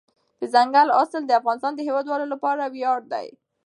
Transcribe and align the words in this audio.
دځنګل 0.39 0.87
حاصلات 0.97 1.23
د 1.27 1.31
افغانستان 1.39 1.73
د 1.75 1.79
هیوادوالو 1.87 2.25
لپاره 2.33 2.63
ویاړ 2.73 2.99
دی. 3.13 3.27